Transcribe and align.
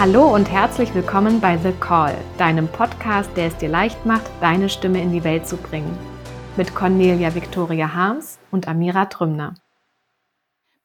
Hallo 0.00 0.34
und 0.34 0.50
herzlich 0.50 0.94
willkommen 0.94 1.42
bei 1.42 1.58
The 1.58 1.72
Call, 1.72 2.16
deinem 2.38 2.68
Podcast, 2.68 3.28
der 3.36 3.48
es 3.48 3.56
dir 3.58 3.68
leicht 3.68 4.06
macht, 4.06 4.30
deine 4.40 4.70
Stimme 4.70 4.98
in 5.02 5.12
die 5.12 5.24
Welt 5.24 5.46
zu 5.46 5.58
bringen. 5.58 5.94
Mit 6.56 6.74
Cornelia 6.74 7.34
Victoria 7.34 7.92
Harms 7.92 8.38
und 8.50 8.66
Amira 8.66 9.04
Trümner. 9.04 9.56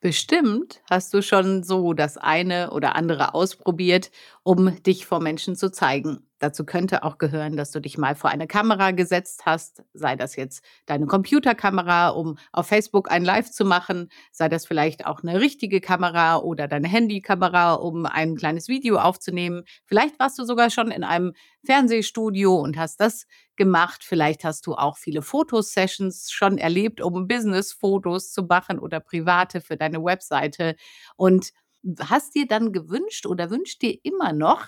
Bestimmt 0.02 0.82
hast 0.90 1.14
du 1.14 1.22
schon 1.22 1.64
so 1.64 1.94
das 1.94 2.18
eine 2.18 2.72
oder 2.72 2.98
andere 2.98 3.34
ausprobiert, 3.34 4.12
um 4.44 4.84
dich 4.84 5.06
vor 5.06 5.22
Menschen 5.22 5.56
zu 5.56 5.72
zeigen. 5.72 6.28
Dazu 6.40 6.66
könnte 6.66 7.04
auch 7.04 7.18
gehören, 7.18 7.56
dass 7.56 7.72
du 7.72 7.80
dich 7.80 7.98
mal 7.98 8.16
vor 8.16 8.30
eine 8.30 8.46
Kamera 8.48 8.92
gesetzt 8.92 9.46
hast, 9.46 9.84
sei 9.94 10.18
das 10.18 10.36
jetzt 10.36 10.64
deine 10.86 11.06
Computerkamera, 11.06 12.10
um 12.10 12.38
auf 12.52 12.68
Facebook 12.68 13.10
ein 13.10 13.24
Live 13.24 13.52
zu 13.52 13.64
machen, 13.64 14.10
sei 14.32 14.50
das 14.50 14.66
vielleicht 14.66 15.06
auch 15.06 15.24
eine 15.24 15.40
richtige 15.40 15.80
Kamera 15.80 16.38
oder 16.38 16.68
deine 16.68 16.90
Handykamera, 16.90 17.76
um 17.76 18.06
ein 18.06 18.36
kleines 18.36 18.68
Video 18.68 18.98
aufzunehmen. 18.98 19.64
Vielleicht 19.86 20.20
warst 20.20 20.38
du 20.38 20.44
sogar 20.44 20.70
schon 20.70 20.92
in 20.92 21.06
einem 21.06 21.34
Fernsehstudio 21.66 22.54
und 22.56 22.78
hast 22.78 23.00
das 23.00 23.28
gemacht. 23.56 24.04
Vielleicht 24.04 24.44
hast 24.44 24.68
du 24.68 24.76
auch 24.76 24.98
viele 24.98 25.22
Fotosessions 25.22 26.32
schon 26.32 26.58
erlebt, 26.58 27.00
um 27.00 27.28
Business-Fotos 27.28 28.32
zu 28.34 28.44
machen 28.44 28.80
oder 28.80 29.00
private 29.00 29.62
für 29.62 29.78
deine 29.78 30.04
Webseite 30.04 30.76
und 31.16 31.52
hast 32.00 32.36
dir 32.36 32.48
dann 32.48 32.74
gewünscht 32.74 33.26
oder 33.26 33.50
wünscht 33.50 33.82
dir 33.82 33.98
immer 34.04 34.34
noch, 34.34 34.66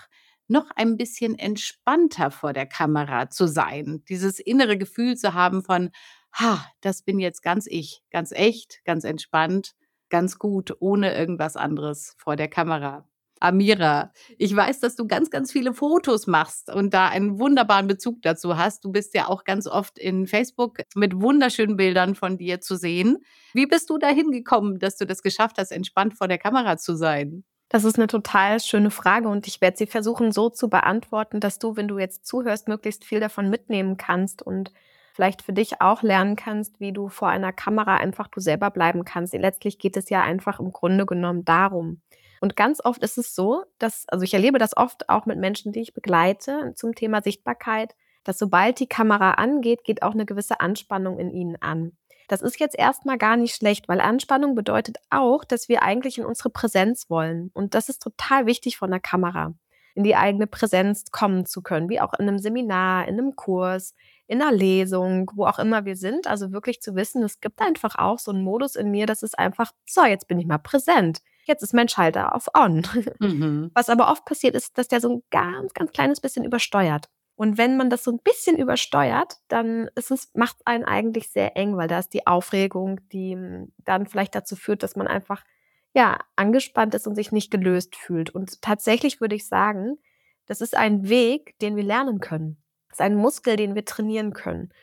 noch 0.47 0.69
ein 0.75 0.97
bisschen 0.97 1.37
entspannter 1.37 2.31
vor 2.31 2.53
der 2.53 2.65
Kamera 2.65 3.29
zu 3.29 3.47
sein. 3.47 4.03
Dieses 4.09 4.39
innere 4.39 4.77
Gefühl 4.77 5.15
zu 5.17 5.33
haben 5.33 5.63
von, 5.63 5.91
ha, 6.33 6.65
das 6.81 7.03
bin 7.03 7.19
jetzt 7.19 7.41
ganz 7.41 7.67
ich, 7.67 8.01
ganz 8.11 8.31
echt, 8.31 8.81
ganz 8.85 9.03
entspannt, 9.03 9.73
ganz 10.09 10.39
gut, 10.39 10.75
ohne 10.79 11.15
irgendwas 11.15 11.55
anderes 11.55 12.15
vor 12.17 12.35
der 12.35 12.47
Kamera. 12.47 13.07
Amira, 13.39 14.11
ich 14.37 14.55
weiß, 14.55 14.79
dass 14.79 14.95
du 14.95 15.07
ganz, 15.07 15.29
ganz 15.29 15.51
viele 15.51 15.73
Fotos 15.73 16.27
machst 16.27 16.73
und 16.73 16.93
da 16.93 17.07
einen 17.07 17.39
wunderbaren 17.39 17.87
Bezug 17.87 18.21
dazu 18.23 18.57
hast. 18.57 18.83
Du 18.83 18.91
bist 18.91 19.13
ja 19.13 19.27
auch 19.27 19.43
ganz 19.43 19.67
oft 19.67 19.99
in 19.99 20.27
Facebook 20.27 20.79
mit 20.95 21.21
wunderschönen 21.21 21.77
Bildern 21.77 22.15
von 22.15 22.37
dir 22.37 22.61
zu 22.61 22.75
sehen. 22.77 23.19
Wie 23.53 23.67
bist 23.67 23.89
du 23.89 23.97
dahin 23.97 24.31
gekommen, 24.31 24.79
dass 24.79 24.97
du 24.97 25.05
das 25.05 25.21
geschafft 25.21 25.57
hast, 25.59 25.71
entspannt 25.71 26.17
vor 26.17 26.27
der 26.27 26.39
Kamera 26.39 26.77
zu 26.77 26.95
sein? 26.95 27.43
Das 27.69 27.83
ist 27.83 27.97
eine 27.97 28.07
total 28.07 28.59
schöne 28.61 28.91
Frage 28.91 29.27
und 29.27 29.45
ich 29.47 29.59
werde 29.59 29.77
sie 29.77 29.87
versuchen 29.87 30.31
so 30.31 30.49
zu 30.49 30.69
beantworten, 30.69 31.39
dass 31.39 31.59
du, 31.59 31.75
wenn 31.75 31.89
du 31.89 31.99
jetzt 31.99 32.25
zuhörst, 32.25 32.67
möglichst 32.67 33.03
viel 33.03 33.19
davon 33.19 33.49
mitnehmen 33.49 33.97
kannst 33.97 34.41
und 34.41 34.71
vielleicht 35.13 35.41
für 35.41 35.51
dich 35.51 35.81
auch 35.81 36.01
lernen 36.01 36.35
kannst, 36.35 36.79
wie 36.79 36.93
du 36.93 37.09
vor 37.09 37.27
einer 37.27 37.51
Kamera 37.51 37.97
einfach 37.97 38.27
du 38.27 38.39
selber 38.39 38.69
bleiben 38.71 39.03
kannst. 39.03 39.33
Letztlich 39.33 39.79
geht 39.79 39.97
es 39.97 40.09
ja 40.09 40.21
einfach 40.21 40.59
im 40.59 40.71
Grunde 40.71 41.05
genommen 41.05 41.43
darum. 41.43 42.01
Und 42.39 42.55
ganz 42.55 42.83
oft 42.83 43.01
ist 43.03 43.17
es 43.17 43.35
so, 43.35 43.63
dass, 43.79 44.07
also 44.09 44.23
ich 44.23 44.33
erlebe 44.33 44.59
das 44.59 44.77
oft 44.77 45.09
auch 45.09 45.25
mit 45.25 45.39
Menschen, 45.39 45.71
die 45.71 45.81
ich 45.81 45.93
begleite 45.93 46.73
zum 46.75 46.93
Thema 46.95 47.21
Sichtbarkeit, 47.21 47.95
dass 48.23 48.37
sobald 48.37 48.79
die 48.79 48.87
Kamera 48.87 49.31
angeht, 49.31 49.83
geht 49.83 50.03
auch 50.03 50.13
eine 50.13 50.25
gewisse 50.25 50.59
Anspannung 50.59 51.17
in 51.17 51.31
ihnen 51.31 51.55
an. 51.61 51.93
Das 52.27 52.41
ist 52.41 52.59
jetzt 52.59 52.77
erstmal 52.77 53.17
gar 53.17 53.37
nicht 53.37 53.55
schlecht, 53.55 53.87
weil 53.87 54.01
Anspannung 54.01 54.53
bedeutet 54.53 54.97
auch, 55.09 55.43
dass 55.43 55.69
wir 55.69 55.81
eigentlich 55.81 56.17
in 56.17 56.25
unsere 56.25 56.49
Präsenz 56.49 57.09
wollen. 57.09 57.51
Und 57.53 57.73
das 57.73 57.89
ist 57.89 58.01
total 58.01 58.45
wichtig 58.45 58.77
von 58.77 58.91
der 58.91 58.99
Kamera, 58.99 59.53
in 59.95 60.03
die 60.03 60.15
eigene 60.15 60.45
Präsenz 60.45 61.05
kommen 61.11 61.45
zu 61.45 61.61
können, 61.61 61.89
wie 61.89 62.01
auch 62.01 62.13
in 62.13 62.27
einem 62.27 62.37
Seminar, 62.37 63.07
in 63.07 63.17
einem 63.17 63.35
Kurs, 63.35 63.95
in 64.27 64.41
einer 64.41 64.51
Lesung, 64.51 65.31
wo 65.35 65.45
auch 65.45 65.57
immer 65.57 65.85
wir 65.85 65.95
sind. 65.95 66.27
Also 66.27 66.51
wirklich 66.51 66.81
zu 66.81 66.95
wissen, 66.95 67.23
es 67.23 67.39
gibt 67.39 67.61
einfach 67.61 67.95
auch 67.95 68.19
so 68.19 68.31
einen 68.31 68.43
Modus 68.43 68.75
in 68.75 68.91
mir, 68.91 69.05
das 69.05 69.23
ist 69.23 69.39
einfach, 69.39 69.71
so, 69.85 70.03
jetzt 70.03 70.27
bin 70.27 70.37
ich 70.37 70.45
mal 70.45 70.57
präsent. 70.57 71.19
Jetzt 71.45 71.63
ist 71.63 71.73
mein 71.73 71.87
Schalter 71.87 72.35
auf 72.35 72.47
On. 72.53 72.85
Mhm. 73.19 73.71
Was 73.73 73.89
aber 73.89 74.11
oft 74.11 74.25
passiert 74.25 74.53
ist, 74.53 74.77
dass 74.77 74.89
der 74.89 74.99
so 74.99 75.09
ein 75.09 75.23
ganz, 75.31 75.73
ganz 75.73 75.91
kleines 75.91 76.19
bisschen 76.19 76.43
übersteuert. 76.43 77.07
Und 77.37 77.59
wenn 77.59 77.77
man 77.77 77.91
das 77.91 78.03
so 78.03 78.11
ein 78.11 78.17
bisschen 78.17 78.57
übersteuert, 78.57 79.37
dann 79.47 79.91
ist 79.93 80.09
es, 80.09 80.31
macht 80.33 80.57
einen 80.65 80.83
eigentlich 80.83 81.29
sehr 81.29 81.55
eng, 81.55 81.77
weil 81.77 81.87
da 81.87 81.99
ist 81.99 82.13
die 82.15 82.25
Aufregung, 82.25 82.99
die 83.11 83.33
hm, 83.33 83.71
dann 83.85 84.07
vielleicht 84.07 84.33
dazu 84.33 84.55
führt, 84.55 84.81
dass 84.81 84.95
man 84.95 85.07
einfach 85.07 85.45
ja 85.93 86.17
angespannt 86.35 86.95
ist 86.95 87.05
und 87.05 87.13
sich 87.13 87.31
nicht 87.31 87.51
gelöst 87.51 87.95
fühlt. 87.95 88.31
Und 88.31 88.63
tatsächlich 88.63 89.21
würde 89.21 89.35
ich 89.35 89.47
sagen, 89.47 89.99
das 90.47 90.61
ist 90.61 90.75
ein 90.75 91.09
Weg, 91.09 91.59
den 91.59 91.75
wir 91.75 91.83
lernen 91.83 92.19
können. 92.19 92.57
Das 92.89 92.97
ist 92.97 93.05
ein 93.05 93.15
Muskel, 93.15 93.55
den 93.55 93.75
wir 93.75 93.85
trainieren 93.85 94.33
können. 94.33 94.73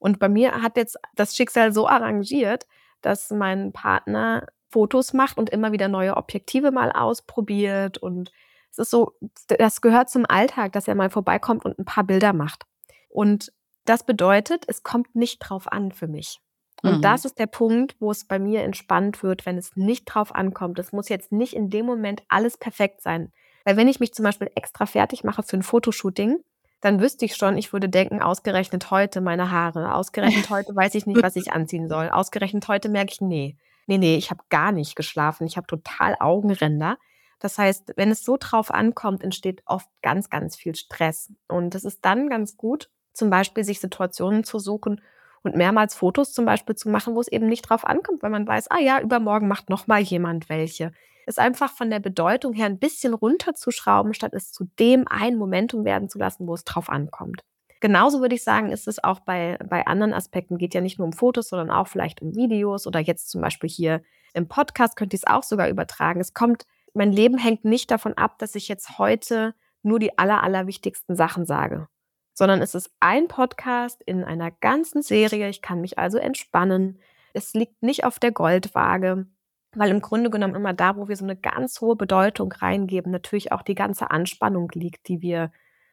Und 0.00 0.18
bei 0.18 0.28
mir 0.28 0.62
hat 0.62 0.76
jetzt 0.76 0.98
das 1.14 1.36
Schicksal 1.36 1.72
so 1.72 1.86
arrangiert, 1.86 2.66
dass 3.02 3.30
mein 3.30 3.72
Partner 3.72 4.46
Fotos 4.68 5.12
macht 5.12 5.38
und 5.38 5.50
immer 5.50 5.70
wieder 5.70 5.86
neue 5.86 6.16
Objektive 6.16 6.72
mal 6.72 6.90
ausprobiert 6.90 7.98
und 7.98 8.32
es 8.70 8.78
ist 8.78 8.90
so, 8.90 9.14
das 9.46 9.80
gehört 9.80 10.10
zum 10.10 10.26
Alltag, 10.26 10.72
dass 10.72 10.88
er 10.88 10.94
mal 10.94 11.10
vorbeikommt 11.10 11.64
und 11.64 11.78
ein 11.78 11.84
paar 11.84 12.04
Bilder 12.04 12.32
macht. 12.32 12.64
Und 13.08 13.52
das 13.84 14.04
bedeutet, 14.04 14.64
es 14.68 14.82
kommt 14.82 15.14
nicht 15.14 15.38
drauf 15.40 15.70
an 15.70 15.92
für 15.92 16.06
mich. 16.06 16.40
Und 16.82 16.98
mhm. 16.98 17.02
das 17.02 17.24
ist 17.24 17.38
der 17.38 17.46
Punkt, 17.46 17.96
wo 17.98 18.10
es 18.10 18.24
bei 18.24 18.38
mir 18.38 18.62
entspannt 18.62 19.22
wird, 19.22 19.44
wenn 19.44 19.58
es 19.58 19.76
nicht 19.76 20.06
drauf 20.06 20.34
ankommt. 20.34 20.78
Es 20.78 20.92
muss 20.92 21.08
jetzt 21.08 21.32
nicht 21.32 21.54
in 21.54 21.68
dem 21.70 21.86
Moment 21.86 22.22
alles 22.28 22.56
perfekt 22.56 23.02
sein. 23.02 23.32
Weil 23.64 23.76
wenn 23.76 23.88
ich 23.88 24.00
mich 24.00 24.14
zum 24.14 24.24
Beispiel 24.24 24.50
extra 24.54 24.86
fertig 24.86 25.24
mache 25.24 25.42
für 25.42 25.56
ein 25.56 25.62
Fotoshooting, 25.62 26.38
dann 26.80 27.00
wüsste 27.00 27.26
ich 27.26 27.36
schon, 27.36 27.58
ich 27.58 27.72
würde 27.74 27.90
denken, 27.90 28.22
ausgerechnet 28.22 28.90
heute 28.90 29.20
meine 29.20 29.50
Haare, 29.50 29.94
ausgerechnet 29.94 30.48
heute 30.50 30.74
weiß 30.74 30.94
ich 30.94 31.04
nicht, 31.04 31.22
was 31.22 31.36
ich 31.36 31.52
anziehen 31.52 31.88
soll, 31.88 32.08
ausgerechnet 32.08 32.66
heute 32.68 32.88
merke 32.88 33.12
ich, 33.12 33.20
nee, 33.20 33.56
nee, 33.86 33.98
nee, 33.98 34.16
ich 34.16 34.30
habe 34.30 34.42
gar 34.48 34.72
nicht 34.72 34.96
geschlafen, 34.96 35.46
ich 35.46 35.56
habe 35.58 35.66
total 35.66 36.16
Augenränder. 36.18 36.96
Das 37.40 37.58
heißt, 37.58 37.94
wenn 37.96 38.10
es 38.10 38.22
so 38.22 38.36
drauf 38.38 38.70
ankommt, 38.70 39.24
entsteht 39.24 39.62
oft 39.64 39.88
ganz, 40.02 40.30
ganz 40.30 40.56
viel 40.56 40.74
Stress. 40.74 41.32
Und 41.48 41.74
es 41.74 41.84
ist 41.84 42.04
dann 42.04 42.28
ganz 42.28 42.56
gut, 42.56 42.90
zum 43.12 43.30
Beispiel 43.30 43.64
sich 43.64 43.80
Situationen 43.80 44.44
zu 44.44 44.58
suchen 44.58 45.00
und 45.42 45.56
mehrmals 45.56 45.94
Fotos 45.94 46.32
zum 46.32 46.44
Beispiel 46.44 46.76
zu 46.76 46.90
machen, 46.90 47.14
wo 47.14 47.20
es 47.20 47.28
eben 47.28 47.46
nicht 47.46 47.62
drauf 47.62 47.86
ankommt, 47.86 48.22
weil 48.22 48.30
man 48.30 48.46
weiß, 48.46 48.70
ah 48.70 48.78
ja, 48.78 49.00
übermorgen 49.00 49.48
macht 49.48 49.70
noch 49.70 49.86
mal 49.86 50.00
jemand 50.00 50.48
welche. 50.48 50.92
Es 51.26 51.38
einfach 51.38 51.72
von 51.72 51.90
der 51.90 52.00
Bedeutung 52.00 52.52
her 52.52 52.66
ein 52.66 52.78
bisschen 52.78 53.14
runterzuschrauben, 53.14 54.14
statt 54.14 54.32
es 54.34 54.52
zu 54.52 54.64
dem 54.78 55.06
ein 55.08 55.36
Momentum 55.36 55.84
werden 55.84 56.08
zu 56.08 56.18
lassen, 56.18 56.46
wo 56.46 56.54
es 56.54 56.64
drauf 56.64 56.90
ankommt. 56.90 57.42
Genauso 57.80 58.20
würde 58.20 58.34
ich 58.34 58.44
sagen, 58.44 58.70
ist 58.70 58.86
es 58.86 59.02
auch 59.02 59.20
bei, 59.20 59.56
bei 59.66 59.86
anderen 59.86 60.12
Aspekten, 60.12 60.58
geht 60.58 60.74
ja 60.74 60.82
nicht 60.82 60.98
nur 60.98 61.06
um 61.06 61.14
Fotos, 61.14 61.48
sondern 61.48 61.70
auch 61.70 61.88
vielleicht 61.88 62.20
um 62.20 62.34
Videos 62.34 62.86
oder 62.86 63.00
jetzt 63.00 63.30
zum 63.30 63.40
Beispiel 63.40 63.70
hier 63.70 64.02
im 64.34 64.48
Podcast 64.48 64.96
könnt 64.96 65.12
ihr 65.14 65.18
es 65.18 65.26
auch 65.26 65.42
sogar 65.42 65.68
übertragen. 65.68 66.20
Es 66.20 66.34
kommt 66.34 66.66
mein 66.94 67.12
Leben 67.12 67.38
hängt 67.38 67.64
nicht 67.64 67.90
davon 67.90 68.14
ab, 68.14 68.38
dass 68.38 68.54
ich 68.54 68.68
jetzt 68.68 68.98
heute 68.98 69.54
nur 69.82 69.98
die 69.98 70.18
aller, 70.18 70.42
allerwichtigsten 70.42 71.16
Sachen 71.16 71.46
sage, 71.46 71.88
sondern 72.34 72.60
es 72.62 72.74
ist 72.74 72.90
ein 73.00 73.28
Podcast 73.28 74.02
in 74.02 74.24
einer 74.24 74.50
ganzen 74.50 75.02
Serie. 75.02 75.48
Ich 75.48 75.62
kann 75.62 75.80
mich 75.80 75.98
also 75.98 76.18
entspannen. 76.18 76.98
Es 77.32 77.54
liegt 77.54 77.82
nicht 77.82 78.04
auf 78.04 78.18
der 78.18 78.32
Goldwaage, 78.32 79.26
weil 79.74 79.90
im 79.90 80.00
Grunde 80.00 80.30
genommen 80.30 80.54
immer 80.54 80.74
da, 80.74 80.96
wo 80.96 81.08
wir 81.08 81.16
so 81.16 81.24
eine 81.24 81.36
ganz 81.36 81.80
hohe 81.80 81.96
Bedeutung 81.96 82.52
reingeben, 82.52 83.12
natürlich 83.12 83.52
auch 83.52 83.62
die 83.62 83.74
ganze 83.74 84.10
Anspannung 84.10 84.70
liegt, 84.74 85.08
die 85.08 85.22
wir 85.22 85.50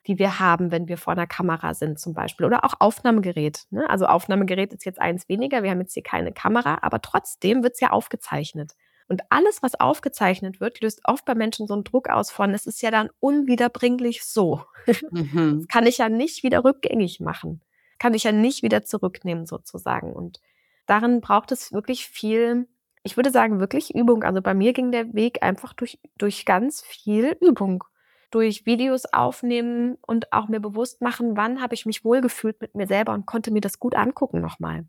die 0.08 0.20
wir 0.20 0.40
haben, 0.40 0.72
wenn 0.72 0.88
wir 0.88 0.98
vor 0.98 1.14
einer 1.14 1.28
Kamera 1.28 1.74
sind 1.74 2.00
zum 2.00 2.14
Beispiel. 2.14 2.46
Oder 2.46 2.64
auch 2.64 2.76
Aufnahmegerät. 2.80 3.66
Ne? 3.70 3.90
Also 3.90 4.06
Aufnahmegerät 4.06 4.74
ist 4.74 4.86
jetzt 4.86 5.02
eins 5.02 5.28
weniger. 5.28 5.64
Wir 5.64 5.72
haben 5.72 5.82
jetzt 5.82 5.94
hier 5.94 6.04
keine 6.04 6.32
Kamera, 6.32 6.80
aber 6.82 7.02
trotzdem 7.02 7.62
wird 7.62 7.74
es 7.74 7.82
ja 7.82 7.92
aufgezeichnet. 7.92 8.74
Und 9.10 9.22
alles, 9.30 9.64
was 9.64 9.80
aufgezeichnet 9.80 10.60
wird, 10.60 10.82
löst 10.82 11.02
oft 11.06 11.24
bei 11.24 11.34
Menschen 11.34 11.66
so 11.66 11.74
einen 11.74 11.86
Druck 11.86 12.10
aus 12.10 12.30
von, 12.30 12.54
es 12.54 12.66
ist 12.66 12.82
ja 12.82 12.92
dann 12.92 13.10
unwiederbringlich 13.20 14.24
so. 14.24 14.64
Mhm. 15.12 15.58
Das 15.60 15.68
kann 15.68 15.86
ich 15.86 15.98
ja 15.98 16.08
nicht 16.08 16.44
wieder 16.44 16.64
rückgängig 16.64 17.20
machen. 17.20 17.62
Kann 18.00 18.14
ich 18.14 18.24
ja 18.24 18.32
nicht 18.32 18.64
wieder 18.64 18.84
zurücknehmen 18.84 19.46
sozusagen. 19.46 20.14
Und 20.14 20.40
darin 20.86 21.20
braucht 21.20 21.52
es 21.52 21.74
wirklich 21.74 22.08
viel, 22.08 22.70
ich 23.04 23.18
würde 23.18 23.32
sagen, 23.32 23.60
wirklich 23.60 23.94
Übung. 23.94 24.24
Also 24.24 24.42
bei 24.42 24.54
mir 24.54 24.72
ging 24.72 24.94
der 24.94 25.14
Weg 25.14 25.44
einfach 25.44 25.74
durch, 25.74 26.00
durch 26.18 26.46
ganz 26.46 26.84
viel 26.84 27.38
Übung. 27.42 27.84
Durch 28.32 28.66
Videos 28.66 29.06
aufnehmen 29.12 29.98
und 30.08 30.32
auch 30.32 30.48
mir 30.48 30.62
bewusst 30.62 31.02
machen, 31.02 31.36
wann 31.36 31.62
habe 31.62 31.76
ich 31.76 31.86
mich 31.86 32.06
wohlgefühlt 32.06 32.62
mit 32.62 32.76
mir 32.76 32.88
selber 32.88 33.14
und 33.14 33.26
konnte 33.26 33.52
mir 33.52 33.62
das 33.62 33.80
gut 33.80 33.94
angucken 33.94 34.40
nochmal. 34.40 34.86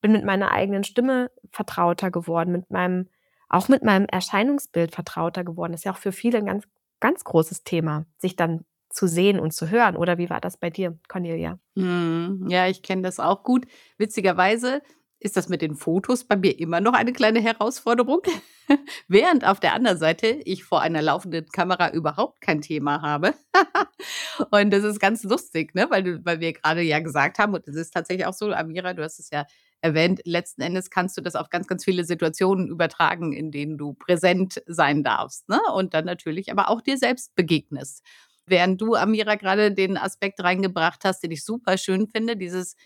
Bin 0.00 0.12
mit 0.12 0.24
meiner 0.24 0.52
eigenen 0.52 0.84
Stimme 0.84 1.30
vertrauter 1.50 2.10
geworden, 2.10 2.50
mit 2.50 2.70
meinem 2.70 3.10
auch 3.54 3.68
mit 3.68 3.84
meinem 3.84 4.06
Erscheinungsbild 4.06 4.92
vertrauter 4.92 5.44
geworden. 5.44 5.72
Das 5.72 5.82
ist 5.82 5.84
ja 5.84 5.92
auch 5.92 5.98
für 5.98 6.12
viele 6.12 6.38
ein 6.38 6.46
ganz, 6.46 6.64
ganz 7.00 7.24
großes 7.24 7.62
Thema, 7.62 8.04
sich 8.18 8.36
dann 8.36 8.64
zu 8.90 9.06
sehen 9.06 9.38
und 9.38 9.52
zu 9.52 9.70
hören. 9.70 9.96
Oder 9.96 10.18
wie 10.18 10.28
war 10.28 10.40
das 10.40 10.56
bei 10.56 10.70
dir, 10.70 10.98
Cornelia? 11.08 11.58
Hm, 11.76 12.46
ja, 12.48 12.66
ich 12.66 12.82
kenne 12.82 13.02
das 13.02 13.20
auch 13.20 13.44
gut. 13.44 13.66
Witzigerweise 13.96 14.82
ist 15.20 15.36
das 15.36 15.48
mit 15.48 15.62
den 15.62 15.74
Fotos 15.74 16.24
bei 16.24 16.36
mir 16.36 16.58
immer 16.58 16.80
noch 16.80 16.92
eine 16.92 17.12
kleine 17.12 17.40
Herausforderung, 17.40 18.20
während 19.08 19.46
auf 19.46 19.58
der 19.58 19.72
anderen 19.72 19.98
Seite 19.98 20.26
ich 20.44 20.64
vor 20.64 20.82
einer 20.82 21.00
laufenden 21.00 21.46
Kamera 21.46 21.92
überhaupt 21.92 22.40
kein 22.40 22.60
Thema 22.60 23.00
habe. 23.02 23.34
und 24.50 24.70
das 24.70 24.84
ist 24.84 25.00
ganz 25.00 25.22
lustig, 25.22 25.74
ne? 25.74 25.86
weil, 25.88 26.24
weil 26.24 26.40
wir 26.40 26.52
gerade 26.52 26.82
ja 26.82 26.98
gesagt 26.98 27.38
haben, 27.38 27.54
und 27.54 27.66
es 27.66 27.76
ist 27.76 27.92
tatsächlich 27.92 28.26
auch 28.26 28.34
so, 28.34 28.52
Amira, 28.52 28.92
du 28.92 29.02
hast 29.02 29.18
es 29.18 29.30
ja 29.30 29.46
erwähnt, 29.84 30.22
letzten 30.24 30.62
Endes 30.62 30.88
kannst 30.88 31.16
du 31.18 31.20
das 31.20 31.36
auf 31.36 31.50
ganz, 31.50 31.66
ganz 31.66 31.84
viele 31.84 32.04
Situationen 32.04 32.68
übertragen, 32.68 33.34
in 33.34 33.50
denen 33.50 33.76
du 33.76 33.92
präsent 33.92 34.62
sein 34.66 35.04
darfst. 35.04 35.46
Ne? 35.50 35.60
Und 35.74 35.92
dann 35.92 36.06
natürlich 36.06 36.50
aber 36.50 36.70
auch 36.70 36.80
dir 36.80 36.96
selbst 36.96 37.34
begegnest. 37.34 38.02
Während 38.46 38.80
du, 38.80 38.94
Amira, 38.94 39.34
gerade 39.34 39.72
den 39.72 39.98
Aspekt 39.98 40.42
reingebracht 40.42 41.04
hast, 41.04 41.22
den 41.22 41.32
ich 41.32 41.44
super 41.44 41.76
schön 41.76 42.08
finde, 42.08 42.36
dieses 42.36 42.76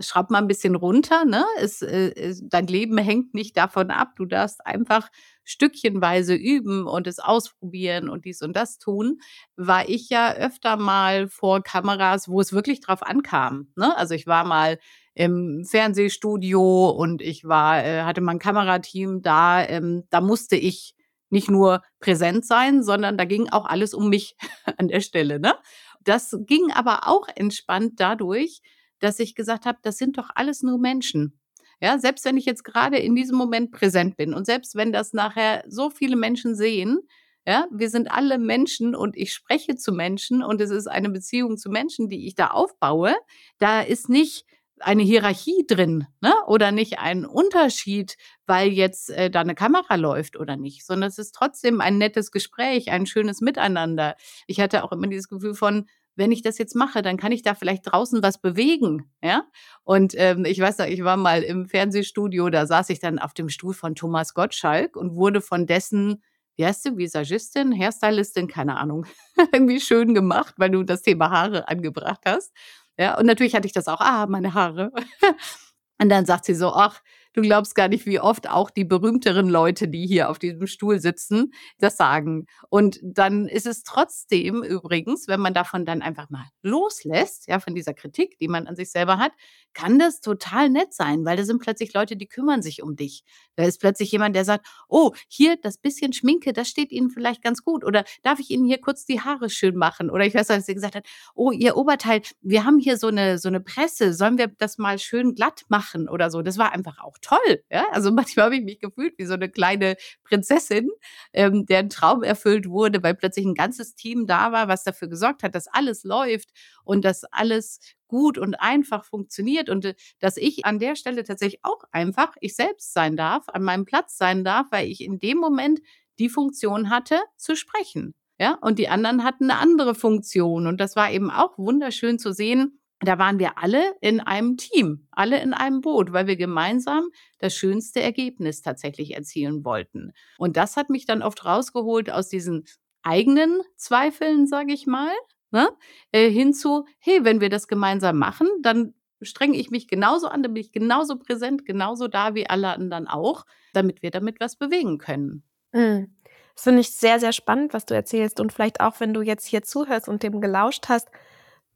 schraub 0.00 0.30
mal 0.30 0.38
ein 0.38 0.48
bisschen 0.48 0.74
runter, 0.74 1.24
ne? 1.24 1.44
Es, 1.58 1.82
äh, 1.82 2.34
dein 2.42 2.66
Leben 2.66 2.98
hängt 2.98 3.34
nicht 3.34 3.56
davon 3.56 3.90
ab. 3.90 4.14
Du 4.16 4.24
darfst 4.24 4.64
einfach 4.66 5.08
stückchenweise 5.44 6.34
üben 6.34 6.86
und 6.86 7.06
es 7.06 7.18
ausprobieren 7.18 8.08
und 8.08 8.24
dies 8.24 8.42
und 8.42 8.56
das 8.56 8.78
tun, 8.78 9.18
war 9.56 9.88
ich 9.88 10.08
ja 10.08 10.32
öfter 10.32 10.76
mal 10.76 11.28
vor 11.28 11.62
Kameras, 11.62 12.28
wo 12.28 12.40
es 12.40 12.52
wirklich 12.52 12.80
drauf 12.80 13.02
ankam. 13.02 13.68
Ne? 13.76 13.96
Also 13.96 14.14
ich 14.14 14.26
war 14.26 14.44
mal 14.44 14.78
im 15.14 15.64
Fernsehstudio 15.64 16.90
und 16.90 17.22
ich 17.22 17.44
war, 17.44 17.84
äh, 17.84 18.02
hatte 18.02 18.20
mein 18.20 18.38
Kamerateam 18.38 19.22
da, 19.22 19.64
ähm, 19.64 20.04
da 20.10 20.20
musste 20.20 20.56
ich 20.56 20.94
nicht 21.30 21.50
nur 21.50 21.82
präsent 22.00 22.46
sein, 22.46 22.82
sondern 22.82 23.16
da 23.16 23.24
ging 23.24 23.48
auch 23.50 23.66
alles 23.66 23.94
um 23.94 24.08
mich 24.08 24.36
an 24.78 24.88
der 24.88 25.00
Stelle. 25.00 25.38
Ne? 25.38 25.54
Das 26.00 26.36
ging 26.46 26.72
aber 26.72 27.06
auch 27.06 27.28
entspannt 27.34 27.94
dadurch, 27.96 28.60
dass 29.00 29.18
ich 29.18 29.34
gesagt 29.34 29.66
habe, 29.66 29.78
das 29.82 29.98
sind 29.98 30.18
doch 30.18 30.30
alles 30.34 30.62
nur 30.62 30.78
Menschen. 30.78 31.38
Ja, 31.80 31.98
selbst 31.98 32.24
wenn 32.24 32.36
ich 32.36 32.46
jetzt 32.46 32.64
gerade 32.64 32.98
in 32.98 33.14
diesem 33.14 33.36
Moment 33.36 33.72
präsent 33.72 34.16
bin 34.16 34.32
und 34.32 34.46
selbst 34.46 34.74
wenn 34.76 34.92
das 34.92 35.12
nachher 35.12 35.64
so 35.68 35.90
viele 35.90 36.16
Menschen 36.16 36.54
sehen, 36.54 37.00
ja, 37.46 37.66
wir 37.70 37.90
sind 37.90 38.10
alle 38.10 38.38
Menschen 38.38 38.94
und 38.94 39.16
ich 39.16 39.32
spreche 39.34 39.76
zu 39.76 39.92
Menschen 39.92 40.42
und 40.42 40.60
es 40.62 40.70
ist 40.70 40.86
eine 40.86 41.10
Beziehung 41.10 41.58
zu 41.58 41.68
Menschen, 41.70 42.08
die 42.08 42.26
ich 42.26 42.34
da 42.34 42.48
aufbaue. 42.48 43.14
Da 43.58 43.82
ist 43.82 44.08
nicht 44.08 44.46
eine 44.80 45.02
Hierarchie 45.02 45.64
drin, 45.66 46.06
ne? 46.20 46.32
Oder 46.46 46.72
nicht 46.72 46.98
ein 46.98 47.24
Unterschied, 47.26 48.16
weil 48.46 48.68
jetzt 48.68 49.10
äh, 49.10 49.30
da 49.30 49.40
eine 49.40 49.54
Kamera 49.54 49.96
läuft 49.96 50.36
oder 50.36 50.56
nicht, 50.56 50.84
sondern 50.86 51.08
es 51.08 51.18
ist 51.18 51.32
trotzdem 51.34 51.80
ein 51.80 51.98
nettes 51.98 52.30
Gespräch, 52.30 52.90
ein 52.90 53.06
schönes 53.06 53.40
Miteinander. 53.40 54.16
Ich 54.46 54.60
hatte 54.60 54.82
auch 54.82 54.92
immer 54.92 55.06
dieses 55.06 55.28
Gefühl 55.28 55.54
von, 55.54 55.86
wenn 56.16 56.32
ich 56.32 56.42
das 56.42 56.58
jetzt 56.58 56.74
mache, 56.74 57.02
dann 57.02 57.16
kann 57.16 57.32
ich 57.32 57.42
da 57.42 57.54
vielleicht 57.54 57.90
draußen 57.90 58.22
was 58.22 58.38
bewegen, 58.38 59.10
ja. 59.22 59.44
Und 59.82 60.14
ähm, 60.16 60.44
ich 60.44 60.60
weiß 60.60 60.78
noch, 60.78 60.86
ich 60.86 61.02
war 61.04 61.16
mal 61.16 61.42
im 61.42 61.66
Fernsehstudio, 61.66 62.50
da 62.50 62.66
saß 62.66 62.90
ich 62.90 63.00
dann 63.00 63.18
auf 63.18 63.34
dem 63.34 63.48
Stuhl 63.48 63.74
von 63.74 63.94
Thomas 63.94 64.34
Gottschalk 64.34 64.96
und 64.96 65.14
wurde 65.16 65.40
von 65.40 65.66
dessen, 65.66 66.22
wie 66.56 66.66
heißt 66.66 66.86
du, 66.86 66.96
Visagistin, 66.96 67.76
Hairstylistin, 67.76 68.48
keine 68.48 68.76
Ahnung, 68.76 69.06
irgendwie 69.52 69.80
schön 69.80 70.14
gemacht, 70.14 70.54
weil 70.56 70.70
du 70.70 70.82
das 70.82 71.02
Thema 71.02 71.30
Haare 71.30 71.68
angebracht 71.68 72.22
hast. 72.24 72.52
Ja, 72.98 73.18
und 73.18 73.26
natürlich 73.26 73.54
hatte 73.54 73.66
ich 73.66 73.72
das 73.72 73.88
auch, 73.88 74.00
ah, 74.00 74.26
meine 74.26 74.54
Haare. 74.54 74.92
und 76.00 76.08
dann 76.08 76.26
sagt 76.26 76.44
sie 76.44 76.54
so, 76.54 76.72
ach, 76.72 77.00
Du 77.34 77.42
glaubst 77.42 77.74
gar 77.74 77.88
nicht, 77.88 78.06
wie 78.06 78.20
oft 78.20 78.48
auch 78.48 78.70
die 78.70 78.84
berühmteren 78.84 79.48
Leute, 79.48 79.88
die 79.88 80.06
hier 80.06 80.30
auf 80.30 80.38
diesem 80.38 80.68
Stuhl 80.68 81.00
sitzen, 81.00 81.52
das 81.78 81.96
sagen. 81.96 82.46
Und 82.70 83.00
dann 83.02 83.48
ist 83.48 83.66
es 83.66 83.82
trotzdem 83.82 84.62
übrigens, 84.62 85.26
wenn 85.26 85.40
man 85.40 85.52
davon 85.52 85.84
dann 85.84 86.00
einfach 86.00 86.30
mal 86.30 86.46
loslässt, 86.62 87.48
ja, 87.48 87.58
von 87.58 87.74
dieser 87.74 87.92
Kritik, 87.92 88.38
die 88.38 88.46
man 88.46 88.68
an 88.68 88.76
sich 88.76 88.92
selber 88.92 89.18
hat, 89.18 89.32
kann 89.72 89.98
das 89.98 90.20
total 90.20 90.70
nett 90.70 90.94
sein, 90.94 91.24
weil 91.24 91.36
da 91.36 91.42
sind 91.42 91.60
plötzlich 91.60 91.92
Leute, 91.92 92.16
die 92.16 92.28
kümmern 92.28 92.62
sich 92.62 92.84
um 92.84 92.94
dich. 92.94 93.24
Da 93.56 93.64
ist 93.64 93.80
plötzlich 93.80 94.12
jemand, 94.12 94.36
der 94.36 94.44
sagt, 94.44 94.68
oh, 94.88 95.10
hier 95.26 95.56
das 95.60 95.76
bisschen 95.78 96.12
Schminke, 96.12 96.52
das 96.52 96.68
steht 96.68 96.92
Ihnen 96.92 97.10
vielleicht 97.10 97.42
ganz 97.42 97.64
gut. 97.64 97.84
Oder 97.84 98.04
darf 98.22 98.38
ich 98.38 98.50
Ihnen 98.50 98.64
hier 98.64 98.80
kurz 98.80 99.06
die 99.06 99.20
Haare 99.20 99.50
schön 99.50 99.74
machen? 99.76 100.08
Oder 100.08 100.24
ich 100.24 100.34
weiß, 100.34 100.50
was 100.50 100.66
sie 100.66 100.74
gesagt 100.74 100.94
hat, 100.94 101.06
oh, 101.34 101.50
Ihr 101.50 101.76
Oberteil, 101.76 102.22
wir 102.42 102.64
haben 102.64 102.78
hier 102.78 102.96
so 102.96 103.08
eine, 103.08 103.38
so 103.38 103.48
eine 103.48 103.60
Presse, 103.60 104.14
sollen 104.14 104.38
wir 104.38 104.46
das 104.46 104.78
mal 104.78 105.00
schön 105.00 105.34
glatt 105.34 105.62
machen 105.66 106.08
oder 106.08 106.30
so? 106.30 106.42
Das 106.42 106.58
war 106.58 106.72
einfach 106.72 107.00
auch 107.00 107.18
toll. 107.24 107.62
Ja? 107.70 107.86
Also 107.92 108.12
manchmal 108.12 108.46
habe 108.46 108.56
ich 108.56 108.62
mich 108.62 108.78
gefühlt 108.78 109.14
wie 109.18 109.24
so 109.24 109.34
eine 109.34 109.48
kleine 109.48 109.96
Prinzessin, 110.24 110.90
ähm, 111.32 111.66
deren 111.66 111.88
Traum 111.90 112.22
erfüllt 112.22 112.68
wurde, 112.68 113.02
weil 113.02 113.14
plötzlich 113.14 113.46
ein 113.46 113.54
ganzes 113.54 113.94
Team 113.94 114.26
da 114.26 114.52
war, 114.52 114.68
was 114.68 114.84
dafür 114.84 115.08
gesorgt 115.08 115.42
hat, 115.42 115.54
dass 115.54 115.66
alles 115.68 116.04
läuft 116.04 116.50
und 116.84 117.04
dass 117.04 117.24
alles 117.24 117.80
gut 118.06 118.38
und 118.38 118.54
einfach 118.54 119.04
funktioniert 119.04 119.68
und 119.68 119.84
äh, 119.84 119.94
dass 120.20 120.36
ich 120.36 120.64
an 120.64 120.78
der 120.78 120.96
Stelle 120.96 121.24
tatsächlich 121.24 121.60
auch 121.64 121.82
einfach 121.90 122.34
ich 122.40 122.54
selbst 122.54 122.92
sein 122.92 123.16
darf, 123.16 123.48
an 123.48 123.62
meinem 123.62 123.84
Platz 123.86 124.16
sein 124.16 124.44
darf, 124.44 124.66
weil 124.70 124.88
ich 124.88 125.00
in 125.00 125.18
dem 125.18 125.38
Moment 125.38 125.80
die 126.18 126.28
Funktion 126.28 126.90
hatte, 126.90 127.18
zu 127.36 127.56
sprechen. 127.56 128.14
Ja, 128.38 128.58
und 128.60 128.78
die 128.80 128.88
anderen 128.88 129.22
hatten 129.22 129.50
eine 129.50 129.60
andere 129.60 129.94
Funktion. 129.94 130.66
Und 130.66 130.80
das 130.80 130.96
war 130.96 131.10
eben 131.12 131.30
auch 131.30 131.56
wunderschön 131.56 132.18
zu 132.18 132.32
sehen, 132.32 132.80
da 133.00 133.18
waren 133.18 133.38
wir 133.38 133.58
alle 133.58 133.94
in 134.00 134.20
einem 134.20 134.56
Team, 134.56 135.06
alle 135.10 135.40
in 135.40 135.52
einem 135.52 135.80
Boot, 135.80 136.12
weil 136.12 136.26
wir 136.26 136.36
gemeinsam 136.36 137.08
das 137.38 137.54
schönste 137.54 138.00
Ergebnis 138.00 138.62
tatsächlich 138.62 139.14
erzielen 139.14 139.64
wollten. 139.64 140.12
Und 140.38 140.56
das 140.56 140.76
hat 140.76 140.90
mich 140.90 141.04
dann 141.06 141.22
oft 141.22 141.44
rausgeholt 141.44 142.10
aus 142.10 142.28
diesen 142.28 142.64
eigenen 143.02 143.60
Zweifeln, 143.76 144.46
sage 144.46 144.72
ich 144.72 144.86
mal, 144.86 145.12
ne? 145.50 145.68
äh, 146.12 146.30
hinzu, 146.30 146.86
hey, 146.98 147.24
wenn 147.24 147.40
wir 147.40 147.50
das 147.50 147.68
gemeinsam 147.68 148.18
machen, 148.18 148.48
dann 148.62 148.94
strenge 149.20 149.56
ich 149.56 149.70
mich 149.70 149.88
genauso 149.88 150.28
an, 150.28 150.42
dann 150.42 150.54
bin 150.54 150.62
ich 150.62 150.72
genauso 150.72 151.18
präsent, 151.18 151.64
genauso 151.64 152.08
da 152.08 152.34
wie 152.34 152.48
alle 152.48 152.68
anderen 152.68 153.06
auch, 153.06 153.44
damit 153.72 154.02
wir 154.02 154.10
damit 154.10 154.40
was 154.40 154.56
bewegen 154.56 154.98
können. 154.98 155.42
Mhm. 155.72 156.14
Das 156.54 156.64
finde 156.64 156.80
ich 156.80 156.92
sehr, 156.92 157.18
sehr 157.18 157.32
spannend, 157.32 157.74
was 157.74 157.84
du 157.84 157.94
erzählst. 157.94 158.38
Und 158.38 158.52
vielleicht 158.52 158.80
auch, 158.80 159.00
wenn 159.00 159.12
du 159.12 159.22
jetzt 159.22 159.46
hier 159.46 159.62
zuhörst 159.62 160.08
und 160.08 160.22
dem 160.22 160.40
gelauscht 160.40 160.88
hast, 160.88 161.08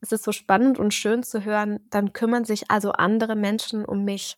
es 0.00 0.12
ist 0.12 0.24
so 0.24 0.32
spannend 0.32 0.78
und 0.78 0.94
schön 0.94 1.22
zu 1.22 1.44
hören, 1.44 1.80
dann 1.90 2.12
kümmern 2.12 2.44
sich 2.44 2.70
also 2.70 2.92
andere 2.92 3.36
Menschen 3.36 3.84
um 3.84 4.04
mich. 4.04 4.36